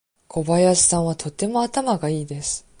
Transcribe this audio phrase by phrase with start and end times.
[0.27, 2.65] 小林さんはとても頭がいいです。